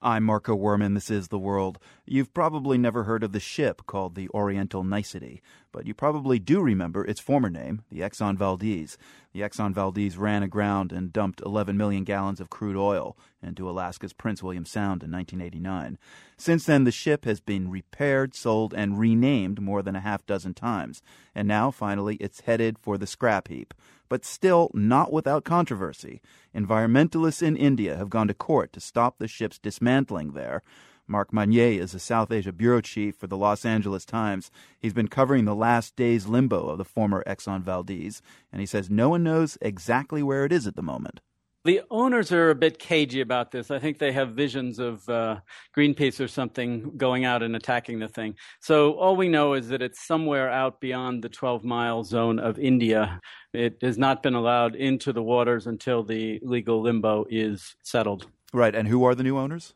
I'm 0.00 0.22
Marco 0.22 0.56
Werman. 0.56 0.94
This 0.94 1.10
is 1.10 1.26
The 1.26 1.40
World. 1.40 1.80
You've 2.06 2.32
probably 2.32 2.78
never 2.78 3.02
heard 3.02 3.24
of 3.24 3.32
the 3.32 3.40
ship 3.40 3.82
called 3.88 4.14
the 4.14 4.28
Oriental 4.28 4.84
Nicety, 4.84 5.42
but 5.78 5.86
you 5.86 5.94
probably 5.94 6.40
do 6.40 6.60
remember 6.60 7.04
its 7.04 7.20
former 7.20 7.48
name, 7.48 7.82
the 7.88 8.00
Exxon 8.00 8.36
Valdez. 8.36 8.98
The 9.32 9.42
Exxon 9.42 9.72
Valdez 9.72 10.16
ran 10.16 10.42
aground 10.42 10.90
and 10.90 11.12
dumped 11.12 11.40
11 11.46 11.76
million 11.76 12.02
gallons 12.02 12.40
of 12.40 12.50
crude 12.50 12.74
oil 12.74 13.16
into 13.40 13.70
Alaska's 13.70 14.12
Prince 14.12 14.42
William 14.42 14.64
Sound 14.64 15.04
in 15.04 15.12
1989. 15.12 15.96
Since 16.36 16.64
then, 16.64 16.82
the 16.82 16.90
ship 16.90 17.24
has 17.26 17.38
been 17.38 17.70
repaired, 17.70 18.34
sold, 18.34 18.74
and 18.74 18.98
renamed 18.98 19.60
more 19.60 19.80
than 19.80 19.94
a 19.94 20.00
half 20.00 20.26
dozen 20.26 20.52
times. 20.52 21.00
And 21.32 21.46
now, 21.46 21.70
finally, 21.70 22.16
it's 22.16 22.40
headed 22.40 22.76
for 22.80 22.98
the 22.98 23.06
scrap 23.06 23.46
heap. 23.46 23.72
But 24.08 24.24
still 24.24 24.72
not 24.74 25.12
without 25.12 25.44
controversy. 25.44 26.20
Environmentalists 26.52 27.40
in 27.40 27.56
India 27.56 27.96
have 27.96 28.10
gone 28.10 28.26
to 28.26 28.34
court 28.34 28.72
to 28.72 28.80
stop 28.80 29.18
the 29.18 29.28
ship's 29.28 29.60
dismantling 29.60 30.32
there. 30.32 30.64
Mark 31.08 31.32
Magnier 31.32 31.80
is 31.80 31.94
a 31.94 31.98
South 31.98 32.30
Asia 32.30 32.52
bureau 32.52 32.82
chief 32.82 33.16
for 33.16 33.26
the 33.26 33.36
Los 33.36 33.64
Angeles 33.64 34.04
Times. 34.04 34.50
He's 34.78 34.92
been 34.92 35.08
covering 35.08 35.46
the 35.46 35.54
last 35.54 35.96
day's 35.96 36.26
limbo 36.26 36.68
of 36.68 36.76
the 36.76 36.84
former 36.84 37.24
Exxon 37.26 37.62
Valdez, 37.62 38.20
and 38.52 38.60
he 38.60 38.66
says 38.66 38.90
no 38.90 39.08
one 39.08 39.22
knows 39.22 39.56
exactly 39.62 40.22
where 40.22 40.44
it 40.44 40.52
is 40.52 40.66
at 40.66 40.76
the 40.76 40.82
moment. 40.82 41.20
The 41.64 41.80
owners 41.90 42.30
are 42.30 42.50
a 42.50 42.54
bit 42.54 42.78
cagey 42.78 43.20
about 43.20 43.50
this. 43.50 43.70
I 43.70 43.78
think 43.78 43.98
they 43.98 44.12
have 44.12 44.30
visions 44.30 44.78
of 44.78 45.06
uh, 45.08 45.40
Greenpeace 45.76 46.20
or 46.22 46.28
something 46.28 46.96
going 46.96 47.24
out 47.24 47.42
and 47.42 47.56
attacking 47.56 47.98
the 47.98 48.08
thing. 48.08 48.36
So 48.60 48.92
all 48.92 49.16
we 49.16 49.28
know 49.28 49.54
is 49.54 49.68
that 49.68 49.82
it's 49.82 50.06
somewhere 50.06 50.50
out 50.50 50.80
beyond 50.80 51.22
the 51.22 51.28
12 51.28 51.64
mile 51.64 52.04
zone 52.04 52.38
of 52.38 52.58
India. 52.58 53.20
It 53.52 53.78
has 53.82 53.98
not 53.98 54.22
been 54.22 54.34
allowed 54.34 54.76
into 54.76 55.12
the 55.12 55.22
waters 55.22 55.66
until 55.66 56.04
the 56.04 56.38
legal 56.42 56.80
limbo 56.80 57.26
is 57.28 57.74
settled. 57.82 58.28
Right. 58.52 58.74
And 58.74 58.88
who 58.88 59.04
are 59.04 59.14
the 59.14 59.22
new 59.22 59.36
owners? 59.36 59.74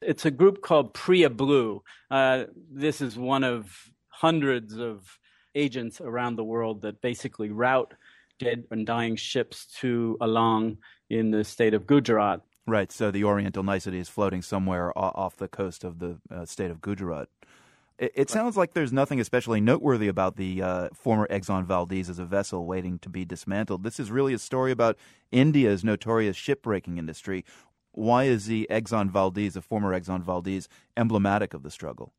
It's 0.00 0.24
a 0.24 0.30
group 0.30 0.62
called 0.62 0.94
Priya 0.94 1.30
Blue. 1.30 1.82
Uh, 2.10 2.44
this 2.70 3.00
is 3.00 3.18
one 3.18 3.44
of 3.44 3.90
hundreds 4.08 4.78
of 4.78 5.18
agents 5.54 6.00
around 6.00 6.36
the 6.36 6.44
world 6.44 6.82
that 6.82 7.00
basically 7.00 7.50
route 7.50 7.94
dead 8.38 8.64
and 8.70 8.86
dying 8.86 9.16
ships 9.16 9.66
to 9.80 10.16
Alang 10.20 10.78
in 11.10 11.30
the 11.30 11.44
state 11.44 11.74
of 11.74 11.86
Gujarat. 11.86 12.40
Right. 12.66 12.90
So 12.90 13.10
the 13.10 13.24
Oriental 13.24 13.62
Nicety 13.62 13.98
is 13.98 14.08
floating 14.08 14.42
somewhere 14.42 14.96
off 14.98 15.36
the 15.36 15.48
coast 15.48 15.84
of 15.84 15.98
the 15.98 16.18
uh, 16.30 16.46
state 16.46 16.70
of 16.70 16.80
Gujarat. 16.80 17.28
It, 17.98 18.12
it 18.14 18.30
sounds 18.30 18.56
like 18.56 18.72
there's 18.72 18.92
nothing 18.92 19.20
especially 19.20 19.60
noteworthy 19.60 20.08
about 20.08 20.36
the 20.36 20.62
uh, 20.62 20.88
former 20.94 21.28
Exxon 21.28 21.64
Valdez 21.64 22.08
as 22.08 22.18
a 22.18 22.24
vessel 22.24 22.66
waiting 22.66 22.98
to 23.00 23.08
be 23.08 23.24
dismantled. 23.24 23.84
This 23.84 24.00
is 24.00 24.10
really 24.10 24.34
a 24.34 24.38
story 24.38 24.72
about 24.72 24.96
India's 25.30 25.84
notorious 25.84 26.36
shipbreaking 26.36 26.98
industry. 26.98 27.44
Why 27.94 28.24
is 28.24 28.46
the 28.46 28.66
Exxon 28.70 29.10
Valdez, 29.10 29.54
the 29.54 29.62
former 29.62 29.98
Exxon 29.98 30.22
Valdez, 30.22 30.68
emblematic 30.96 31.54
of 31.54 31.62
the 31.62 31.70
struggle? 31.70 32.12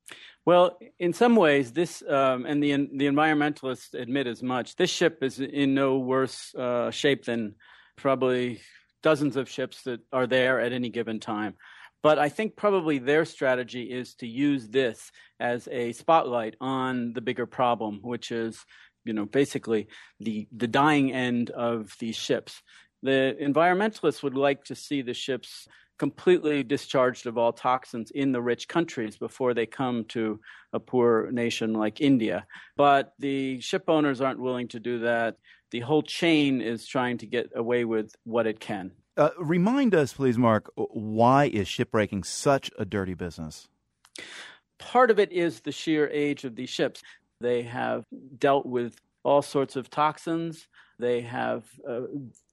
Well, 0.45 0.79
in 0.99 1.11
some 1.11 1.35
ways, 1.35 1.73
this 1.73 2.01
um, 2.07 2.45
and 2.45 2.63
the 2.63 2.71
the 2.71 3.07
environmentalists 3.07 3.93
admit 3.93 4.25
as 4.27 4.41
much. 4.41 4.75
This 4.75 4.89
ship 4.89 5.21
is 5.21 5.39
in 5.39 5.73
no 5.73 5.97
worse 5.97 6.55
uh, 6.55 6.91
shape 6.91 7.25
than 7.25 7.55
probably 7.97 8.61
dozens 9.03 9.35
of 9.35 9.49
ships 9.49 9.83
that 9.83 9.99
are 10.11 10.27
there 10.27 10.59
at 10.59 10.71
any 10.71 10.89
given 10.89 11.19
time. 11.19 11.55
But 12.01 12.19
I 12.19 12.29
think 12.29 12.55
probably 12.55 12.99
their 12.99 13.25
strategy 13.25 13.83
is 13.83 14.15
to 14.15 14.27
use 14.27 14.67
this 14.69 15.11
as 15.39 15.67
a 15.71 15.91
spotlight 15.91 16.55
on 16.61 17.13
the 17.13 17.21
bigger 17.21 17.47
problem, 17.47 17.99
which 18.01 18.31
is, 18.31 18.63
you 19.03 19.13
know, 19.13 19.25
basically 19.25 19.87
the 20.19 20.47
the 20.55 20.67
dying 20.67 21.11
end 21.11 21.49
of 21.49 21.95
these 21.99 22.15
ships. 22.15 22.61
The 23.05 23.37
environmentalists 23.39 24.23
would 24.23 24.35
like 24.35 24.63
to 24.63 24.73
see 24.73 25.03
the 25.03 25.13
ships 25.13 25.67
completely 25.99 26.63
discharged 26.63 27.27
of 27.27 27.37
all 27.37 27.53
toxins 27.53 28.09
in 28.09 28.31
the 28.31 28.41
rich 28.41 28.67
countries 28.67 29.15
before 29.15 29.53
they 29.53 29.67
come 29.67 30.05
to 30.05 30.39
a 30.73 30.79
poor 30.79 31.29
nation 31.31 31.73
like 31.73 32.01
India. 32.01 32.47
But 32.75 33.13
the 33.19 33.61
ship 33.61 33.83
owners 33.87 34.21
aren't 34.21 34.39
willing 34.39 34.69
to 34.69 34.79
do 34.79 34.99
that. 34.99 35.37
The 35.69 35.81
whole 35.81 36.01
chain 36.01 36.61
is 36.61 36.88
trying 36.88 37.19
to 37.19 37.27
get 37.27 37.51
away 37.53 37.85
with 37.85 38.15
what 38.23 38.47
it 38.47 38.59
can. 38.59 38.91
Uh, 39.15 39.29
remind 39.38 39.94
us, 39.94 40.13
please, 40.13 40.39
Mark, 40.39 40.71
why 40.75 41.45
is 41.45 41.67
shipbreaking 41.67 42.25
such 42.25 42.71
a 42.79 42.85
dirty 42.85 43.13
business? 43.13 43.67
Part 44.79 45.11
of 45.11 45.19
it 45.19 45.31
is 45.31 45.59
the 45.59 45.71
sheer 45.71 46.09
age 46.09 46.44
of 46.44 46.55
these 46.55 46.71
ships. 46.71 47.03
They 47.39 47.61
have 47.63 48.03
dealt 48.39 48.65
with 48.65 48.99
all 49.25 49.41
sorts 49.41 49.75
of 49.75 49.90
toxins. 49.90 50.68
They 50.97 51.22
have 51.22 51.66
uh, 51.90 52.02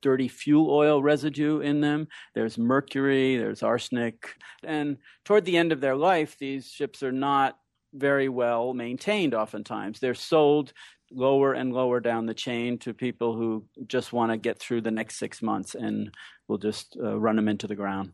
dirty 0.01 0.27
fuel 0.27 0.71
oil 0.71 1.03
residue 1.03 1.61
in 1.61 1.81
them. 1.81 2.09
There's 2.35 2.59
mercury, 2.59 3.37
there's 3.37 3.63
arsenic. 3.63 4.35
And 4.65 4.97
toward 5.25 5.45
the 5.45 5.57
end 5.57 5.71
of 5.71 5.81
their 5.81 5.95
life, 5.95 6.37
these 6.39 6.69
ships 6.69 7.03
are 7.03 7.13
not 7.13 7.57
very 7.95 8.29
well 8.29 8.75
maintained 8.75 9.35
oftentimes. 9.35 10.01
They're 10.01 10.15
sold 10.15 10.73
lower 11.13 11.53
and 11.53 11.73
lower 11.73 12.01
down 12.01 12.27
the 12.27 12.35
chain 12.35 12.79
to 12.79 12.95
people 12.95 13.37
who 13.37 13.65
just 13.87 14.13
want 14.13 14.33
to 14.33 14.39
get 14.39 14.59
through 14.59 14.81
the 14.81 14.91
next 14.91 15.19
six 15.19 15.43
months 15.43 15.75
and 15.75 16.13
will 16.49 16.59
just 16.59 16.97
uh, 17.01 17.19
run 17.19 17.37
them 17.37 17.49
into 17.49 17.67
the 17.67 17.77
ground. 17.77 18.13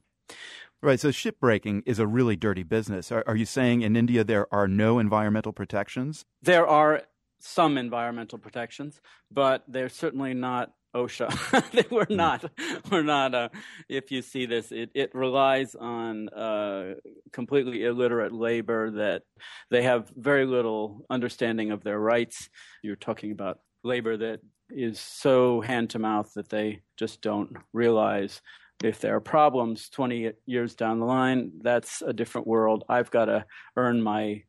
Right. 0.83 1.01
So 1.01 1.09
shipbreaking 1.09 1.83
is 1.87 1.99
a 1.99 2.07
really 2.07 2.37
dirty 2.37 2.63
business. 2.63 3.11
Are, 3.11 3.25
are, 3.27 3.35
you 3.35 3.47
saying 3.47 3.83
in 3.83 3.97
India 3.97 4.23
there 4.23 4.53
are 4.55 4.69
no 4.69 4.99
environmental 4.99 5.53
protections? 5.53 6.25
There 6.43 6.67
are 6.67 7.03
some 7.41 7.79
environmental 7.79 8.39
protections, 8.39 9.01
but 9.31 9.65
they're 9.69 9.89
certainly 9.89 10.35
not 10.35 10.73
OSHA. 10.95 11.71
they 11.73 11.95
were 11.95 12.05
hmm. 12.05 12.17
not. 12.17 12.45
We're 12.91 13.03
not. 13.03 13.35
Uh, 13.35 13.49
if 13.89 14.11
you 14.11 14.23
see 14.23 14.47
this, 14.47 14.73
it, 14.73 14.91
it 14.95 15.15
relies 15.15 15.75
on 15.75 16.29
uh, 16.31 16.95
completely 17.33 17.85
illiterate 17.85 18.33
labor 18.33 18.91
that 18.93 19.23
they 19.71 19.83
have 19.83 20.11
very 20.17 20.47
little 20.47 21.05
understanding 21.11 21.71
of 21.71 21.85
their 21.85 21.99
rights. 21.99 22.49
You're 22.83 22.97
talking 22.97 23.33
about 23.33 23.61
labor 23.85 24.17
that 24.17 24.41
is 24.71 25.01
so 25.01 25.61
hand 25.61 25.91
to 25.91 25.99
mouth 25.99 26.31
that 26.35 26.49
they 26.51 26.83
just 26.97 27.23
don't 27.23 27.57
realize 27.73 28.43
if 28.85 29.01
there 29.01 29.17
are 29.17 29.21
problems 29.21 29.89
20 29.89 30.33
years 30.47 30.75
down 30.75 31.01
the 31.01 31.07
line, 31.07 31.51
that's 31.63 32.03
a 32.03 32.13
different 32.13 32.47
world. 32.47 32.85
I've 32.89 33.11
got 33.11 33.25
to 33.25 33.45
earn 33.77 34.03
my 34.03 34.43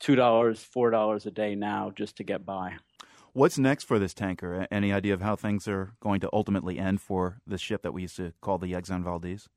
$2, 0.00 0.16
$4 0.16 1.26
a 1.26 1.30
day 1.30 1.54
now 1.54 1.92
just 1.94 2.16
to 2.16 2.24
get 2.24 2.44
by. 2.44 2.76
What's 3.32 3.58
next 3.58 3.84
for 3.84 3.98
this 3.98 4.14
tanker? 4.14 4.66
Any 4.70 4.92
idea 4.92 5.12
of 5.12 5.20
how 5.20 5.36
things 5.36 5.68
are 5.68 5.92
going 6.00 6.20
to 6.20 6.30
ultimately 6.32 6.78
end 6.78 7.02
for 7.02 7.40
the 7.46 7.58
ship 7.58 7.82
that 7.82 7.92
we 7.92 8.02
used 8.02 8.16
to 8.16 8.32
call 8.40 8.56
the 8.58 8.72
Exxon 8.72 9.04
Valdez? 9.04 9.48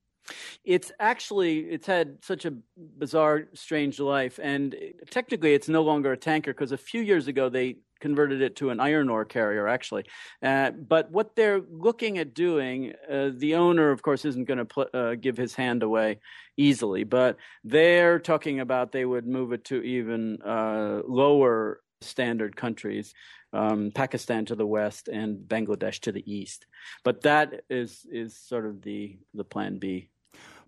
It's 0.64 0.92
actually 1.00 1.60
it's 1.60 1.88
had 1.88 2.18
such 2.24 2.46
a 2.46 2.54
bizarre, 2.78 3.48
strange 3.54 4.00
life, 4.00 4.40
and 4.42 4.76
technically 5.10 5.54
it's 5.54 5.70
no 5.70 5.82
longer 5.82 6.12
a 6.12 6.18
tanker 6.18 6.54
because 6.54 6.72
a 6.72 6.78
few 6.78 7.02
years 7.02 7.28
ago 7.28 7.50
they 7.50 7.78
converted 8.00 8.42
it 8.42 8.56
to 8.58 8.70
an 8.70 8.80
iron 8.80 9.10
ore 9.10 9.26
carrier, 9.26 9.68
actually. 9.68 10.06
Uh, 10.42 10.72
but 10.72 11.12
what 11.12 11.36
they're 11.36 11.62
looking 11.70 12.18
at 12.18 12.34
doing, 12.34 12.94
uh, 13.12 13.32
the 13.36 13.56
owner, 13.56 13.92
of 13.92 14.02
course, 14.02 14.26
isn't 14.26 14.46
going 14.46 14.58
to 14.58 14.66
pl- 14.66 14.90
uh, 14.94 15.16
give 15.16 15.38
his 15.38 15.54
hand 15.56 15.84
away 15.84 16.20
easily, 16.58 17.04
but 17.04 17.38
they're 17.64 18.20
talking 18.20 18.60
about 18.60 18.92
they 18.92 19.06
would 19.06 19.28
move 19.28 19.52
it 19.52 19.66
to 19.66 19.82
even 19.82 20.42
uh, 20.42 21.02
lower 21.08 21.82
standard 22.02 22.56
countries 22.56 23.14
um, 23.54 23.92
Pakistan 23.94 24.46
to 24.46 24.56
the 24.56 24.66
west 24.66 25.08
and 25.08 25.38
Bangladesh 25.38 26.00
to 26.02 26.12
the 26.12 26.32
east. 26.32 26.66
But 27.04 27.22
that 27.22 27.64
is 27.70 28.06
is 28.12 28.38
sort 28.38 28.66
of 28.66 28.82
the 28.82 29.18
the 29.34 29.44
plan 29.44 29.80
B. 29.80 30.10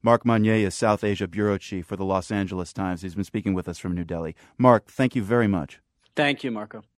Mark 0.03 0.25
Magnier 0.25 0.67
is 0.67 0.73
South 0.73 1.03
Asia 1.03 1.27
bureau 1.27 1.57
chief 1.59 1.85
for 1.85 1.95
the 1.95 2.05
Los 2.05 2.31
Angeles 2.31 2.73
Times. 2.73 3.03
He's 3.03 3.13
been 3.13 3.23
speaking 3.23 3.53
with 3.53 3.67
us 3.67 3.77
from 3.77 3.93
New 3.93 4.03
Delhi. 4.03 4.35
Mark, 4.57 4.87
thank 4.87 5.15
you 5.15 5.21
very 5.21 5.47
much. 5.47 5.79
Thank 6.15 6.43
you, 6.43 6.49
Marco. 6.49 6.81